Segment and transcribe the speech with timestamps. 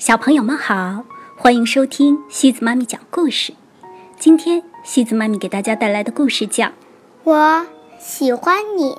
[0.00, 1.04] 小朋友们好，
[1.36, 3.52] 欢迎收听西子妈咪讲故事。
[4.18, 6.68] 今天西子妈咪给大家带来的故事叫
[7.24, 7.66] 《我
[7.98, 8.92] 喜欢你》。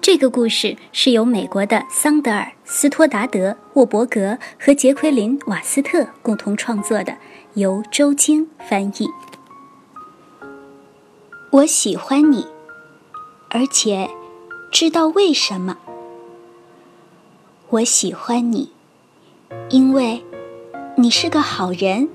[0.00, 7.16] 这个故事是由美国的桑德尔·斯托达德·沃伯格和杰奎琳·瓦斯特共同创作的，
[7.54, 9.08] 由周晶翻译。
[11.50, 12.46] 我喜欢你，
[13.50, 14.08] 而且
[14.70, 15.78] 知道为什么。
[17.70, 18.71] 我喜欢你，
[19.68, 20.22] 因为
[20.96, 22.08] 你是个好人，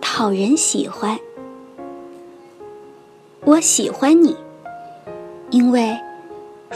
[0.00, 1.18] 讨人喜欢。
[3.44, 4.36] 我喜欢你，
[5.50, 5.96] 因为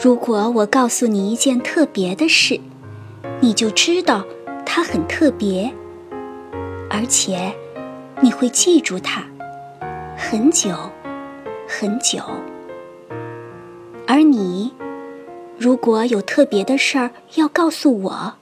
[0.02, 2.60] 如果我告诉你一件特别的事，
[3.40, 4.24] 你就知道
[4.64, 5.72] 它很特别，
[6.88, 7.52] 而且
[8.20, 9.24] 你会记住它
[10.16, 10.70] 很久。
[11.72, 12.18] 很久，
[14.04, 14.72] 而你
[15.56, 18.34] 如果有特别的事儿要告诉我，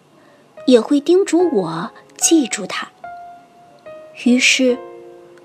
[0.68, 2.88] 也会叮嘱我记住它。
[4.26, 4.78] 于是，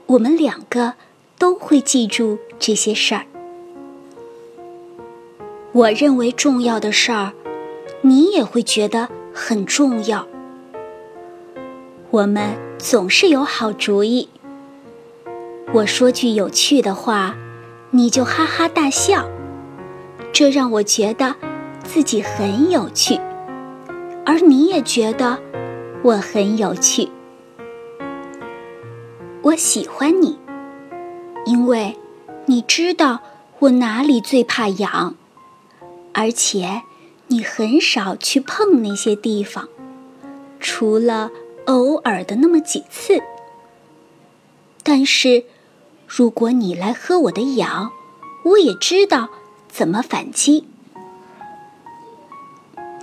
[0.05, 0.95] 我们两个
[1.39, 3.25] 都会记住这些事儿。
[5.71, 7.31] 我认为重要的事儿，
[8.01, 10.27] 你也会觉得很重要。
[12.09, 14.27] 我们总是有好主意。
[15.71, 17.37] 我说句有趣的话。
[17.95, 19.29] 你就哈哈大笑，
[20.31, 21.35] 这让我觉得
[21.83, 23.19] 自己很有趣，
[24.25, 25.39] 而你也觉得
[26.03, 27.09] 我很有趣。
[29.41, 30.37] 我喜欢你，
[31.45, 31.97] 因为
[32.45, 33.19] 你知道
[33.59, 35.15] 我哪里最怕痒，
[36.13, 36.83] 而且
[37.27, 39.67] 你很少去碰那些地方，
[40.59, 41.31] 除了
[41.65, 43.21] 偶尔的那么几次。
[44.83, 45.45] 但是。
[46.15, 47.89] 如果你来喝我的痒，
[48.45, 49.29] 我也知道
[49.67, 50.67] 怎么反击。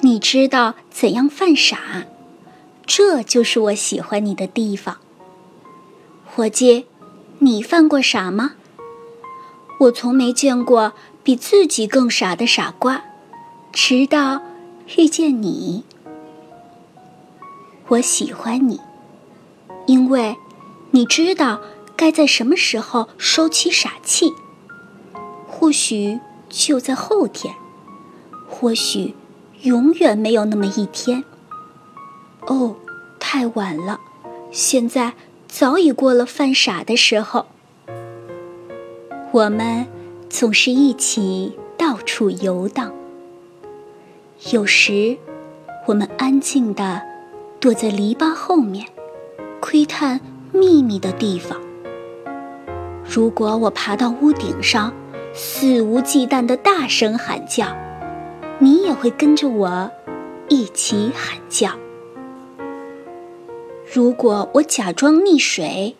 [0.02, 2.06] 你知道怎样犯傻，
[2.86, 4.98] 这就是我喜欢你的地方。
[6.24, 6.86] 伙计，
[7.40, 8.52] 你犯过傻吗？
[9.80, 13.02] 我从没见过比自己更傻的傻瓜，
[13.72, 14.42] 直到
[14.96, 15.84] 遇见你。
[17.88, 18.80] 我喜欢你，
[19.86, 20.36] 因为
[20.90, 21.60] 你知道。
[21.96, 24.32] 该在什么时候收起傻气？
[25.46, 26.18] 或许
[26.48, 27.54] 就在后天，
[28.48, 29.14] 或许
[29.62, 31.22] 永远没有那么一天。
[32.46, 32.74] 哦，
[33.18, 34.00] 太晚了，
[34.50, 35.12] 现在
[35.46, 37.46] 早已过了犯傻的时候。
[39.32, 39.86] 我们
[40.28, 42.92] 总是一起到处游荡，
[44.50, 45.16] 有时
[45.86, 47.02] 我们安静地
[47.60, 48.86] 躲在篱笆后面，
[49.60, 50.20] 窥探
[50.52, 51.60] 秘密的地方。
[53.04, 54.92] 如果我爬到屋顶上，
[55.34, 57.66] 肆无忌惮的大声喊叫，
[58.62, 59.90] 你也会跟着我
[60.48, 61.70] 一起喊叫。
[63.92, 65.96] 如果我假装溺水，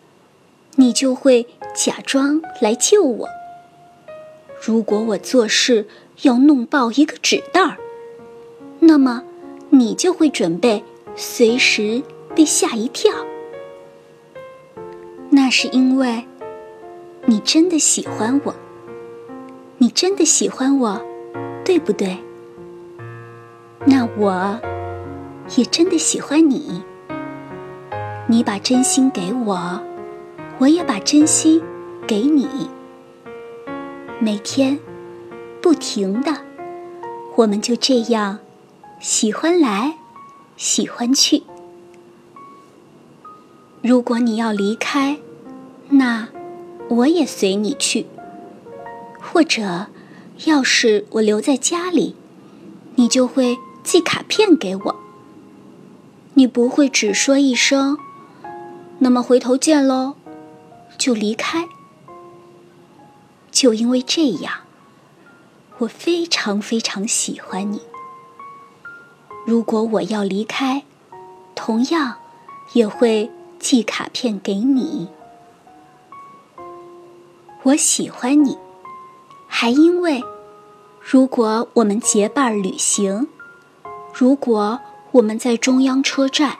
[0.75, 3.27] 你就会假装来救我。
[4.63, 5.87] 如果我做事
[6.21, 7.77] 要弄爆一个纸袋儿，
[8.79, 9.23] 那么
[9.71, 10.83] 你就会准备
[11.15, 12.03] 随时
[12.35, 13.11] 被吓一跳。
[15.31, 16.23] 那是因为。
[17.27, 18.53] 你真的喜欢我，
[19.77, 20.99] 你真的喜欢我，
[21.63, 22.17] 对不对？
[23.85, 24.59] 那我
[25.55, 26.83] 也真的喜欢你。
[28.27, 29.81] 你把真心给我，
[30.59, 31.61] 我也把真心
[32.07, 32.47] 给你。
[34.19, 34.79] 每天
[35.61, 36.31] 不停的，
[37.35, 38.39] 我们就这样
[38.99, 39.97] 喜欢来，
[40.55, 41.43] 喜欢去。
[43.81, 45.17] 如果你要离开，
[45.89, 46.27] 那……
[46.89, 48.05] 我也随你去，
[49.21, 49.87] 或者，
[50.43, 52.17] 要是我留在家里，
[52.95, 54.95] 你就会寄卡片给我。
[56.35, 57.97] 你不会只说一声
[58.99, 60.15] “那么回头见喽”，
[60.97, 61.67] 就离开。
[63.51, 64.61] 就因为这样，
[65.79, 67.81] 我非常非常喜欢你。
[69.45, 70.83] 如果我要离开，
[71.53, 72.15] 同样
[72.73, 73.29] 也会
[73.59, 75.09] 寄卡片给你。
[77.63, 78.57] 我喜欢你，
[79.47, 80.23] 还因为，
[81.01, 83.27] 如果我们结伴旅行，
[84.13, 84.79] 如果
[85.11, 86.57] 我们在中央车站，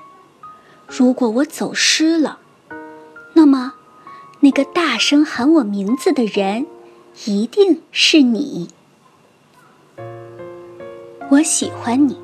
[0.88, 2.40] 如果我走失了，
[3.34, 3.74] 那么，
[4.40, 6.66] 那个大声喊我名字的人，
[7.26, 8.70] 一定是你。
[11.30, 12.18] 我喜欢你，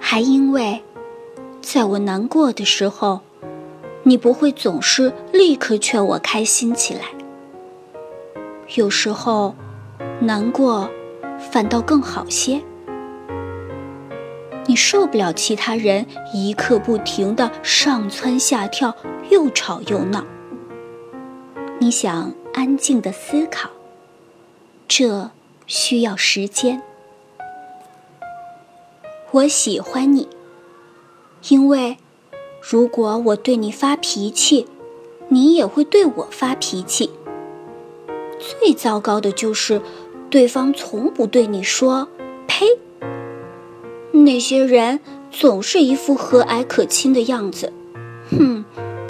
[0.00, 0.82] 还因为，
[1.60, 3.20] 在我难过的时候，
[4.02, 7.02] 你不会总是立刻劝我开心起来。
[8.74, 9.54] 有时候，
[10.20, 10.88] 难过
[11.52, 12.62] 反倒更好些。
[14.68, 16.04] 你受不了其他人
[16.34, 18.94] 一刻不停的上蹿下跳，
[19.30, 20.26] 又吵又闹。
[21.78, 23.70] 你想安静的思考，
[24.86, 25.30] 这
[25.66, 26.82] 需要时间。
[29.30, 30.28] 我喜欢你，
[31.48, 31.96] 因为
[32.60, 34.66] 如果我对你发脾气，
[35.28, 37.10] 你也会对我发脾气。
[38.38, 39.80] 最糟糕的就是，
[40.28, 42.06] 对方从不对你说
[42.46, 42.66] “呸”。
[44.28, 47.72] 那些人总是一副和蔼可亲的样子，
[48.30, 48.62] 哼，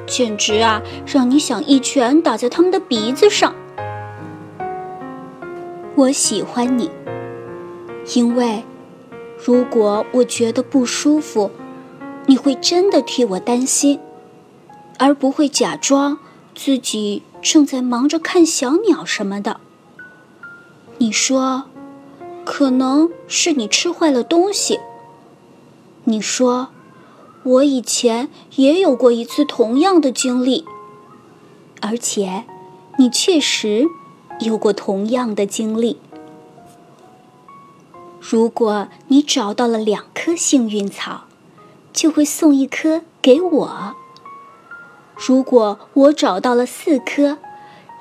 [0.07, 3.53] 简直啊，让你想一拳打在他们的鼻子上。
[5.97, 6.89] 我喜欢你，
[8.15, 8.63] 因为
[9.45, 11.51] 如果我觉得不舒服，
[12.27, 13.99] 你会真的替我担心，
[15.01, 16.19] 而不会假装
[16.55, 19.59] 自己正在忙着看小鸟什么的。
[20.99, 21.65] 你说，
[22.45, 24.79] 可能是你吃坏了东西。
[26.09, 26.69] 你说，
[27.43, 30.65] 我以前也有过一次同样的经历，
[31.83, 32.45] 而且
[32.97, 33.87] 你确实
[34.41, 36.01] 有过同样的经历。
[38.19, 41.25] 如果你找到了两颗幸运草，
[41.93, 43.69] 就会送一颗给我；
[45.15, 47.37] 如果我找到了四颗，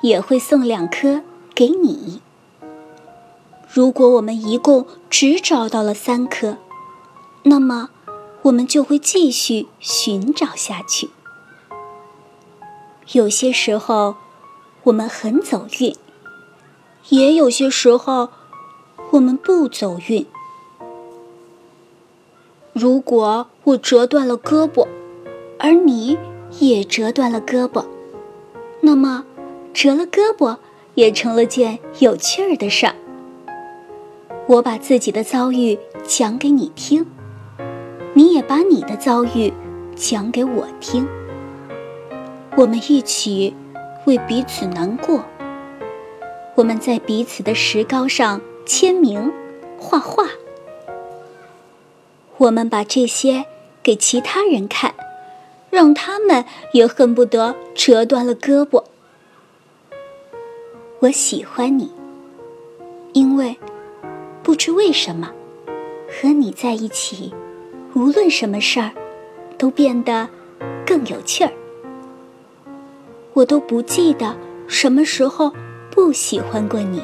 [0.00, 1.20] 也会送两颗
[1.54, 2.22] 给你。
[3.70, 6.56] 如果我们一共只找到了三颗，
[7.42, 7.90] 那么。
[8.42, 11.10] 我们就会继续寻找下去。
[13.12, 14.16] 有些时候，
[14.84, 15.94] 我们很走运；
[17.08, 18.30] 也有些时候，
[19.10, 20.26] 我们不走运。
[22.72, 24.86] 如果我折断了胳膊，
[25.58, 26.16] 而你
[26.60, 27.84] 也折断了胳膊，
[28.82, 29.24] 那么
[29.74, 30.58] 折了胳膊
[30.94, 32.94] 也成了件有趣儿的事儿。
[34.46, 37.04] 我把自己的遭遇讲给你听。
[38.18, 39.52] 你也把你的遭遇
[39.94, 41.06] 讲给我听，
[42.56, 43.54] 我们一起
[44.06, 45.22] 为彼此难过。
[46.56, 49.32] 我们在彼此的石膏上签名、
[49.78, 50.24] 画画。
[52.38, 53.44] 我们把这些
[53.84, 54.96] 给其他人看，
[55.70, 58.82] 让他们也恨不得折断了胳膊。
[60.98, 61.92] 我喜欢你，
[63.12, 63.56] 因为
[64.42, 65.30] 不知为什么，
[66.08, 67.32] 和你在一起。
[67.94, 68.90] 无论什么事儿，
[69.56, 70.28] 都变得
[70.86, 71.52] 更有趣儿。
[73.32, 74.36] 我都不记得
[74.66, 75.52] 什么时候
[75.90, 77.00] 不喜欢过你。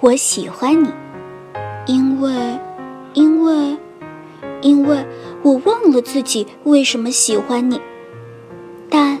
[0.00, 0.90] 我喜欢你，
[1.86, 2.58] 因为，
[3.14, 3.76] 因为，
[4.62, 5.04] 因为
[5.42, 7.80] 我忘了自己为什么喜欢你，
[8.88, 9.18] 但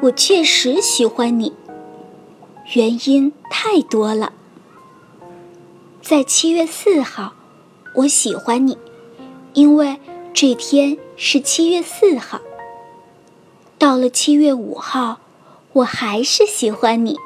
[0.00, 1.54] 我确实喜欢你。
[2.74, 4.32] 原因太多了。
[6.02, 7.34] 在七月四号，
[7.94, 8.76] 我喜欢你。
[9.56, 9.98] 因为
[10.34, 12.42] 这天是七月四号。
[13.78, 15.18] 到了七月五号，
[15.72, 17.16] 我还是喜欢你。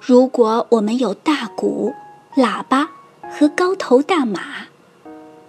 [0.00, 1.92] 如果我们有大鼓、
[2.36, 2.90] 喇叭
[3.28, 4.68] 和高头大马，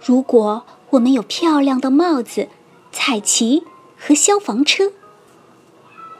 [0.04, 2.48] 如果我们有漂亮的帽子、
[2.90, 3.62] 彩旗
[3.96, 4.90] 和消防车，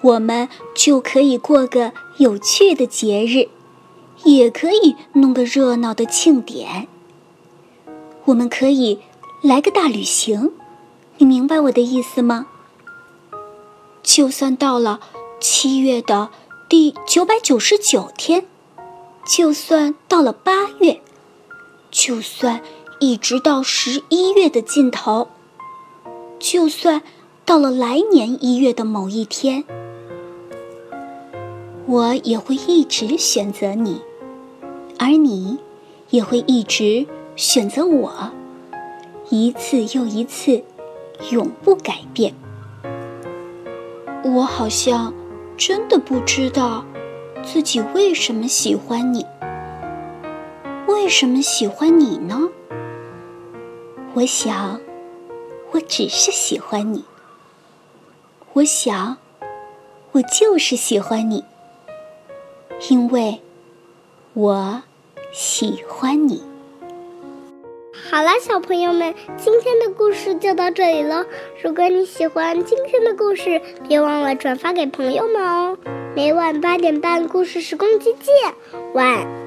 [0.03, 3.49] 我们就可以过个有趣的节日，
[4.23, 6.87] 也可以弄个热闹的庆典。
[8.27, 9.01] 我们可以
[9.43, 10.53] 来个大旅行，
[11.19, 12.47] 你明白我的意思吗？
[14.03, 15.01] 就算到了
[15.41, 16.31] 七月的
[16.67, 18.47] 第九百九十九天，
[19.27, 21.03] 就算到了八月，
[21.91, 22.63] 就算
[22.99, 25.29] 一直到十一月的尽头，
[26.39, 27.03] 就算
[27.45, 29.65] 到了来年一月的某一天，
[31.85, 34.01] 我也会一直选择你，
[34.99, 35.59] 而你
[36.09, 37.07] 也会一直。
[37.37, 38.31] 选择我，
[39.29, 40.63] 一次又一次，
[41.33, 42.33] 永不改变。
[44.23, 45.13] 我好像
[45.57, 46.85] 真的不知道
[47.43, 49.27] 自己为什么喜欢你。
[50.87, 52.49] 为什么喜欢你呢？
[54.15, 54.81] 我想，
[55.73, 57.05] 我只是喜欢你。
[58.53, 59.17] 我想，
[60.13, 61.45] 我就是喜欢你，
[62.89, 63.41] 因为
[64.35, 64.83] 我
[65.33, 66.54] 喜欢你。
[68.15, 71.27] 好了，小朋友们，今天的故事就到这里了。
[71.65, 75.77] 如果你喜欢今天的故事，别忘了转发给朋友们哦。
[76.15, 78.33] 每晚八点半，故事时光机见，
[78.93, 79.44] 晚。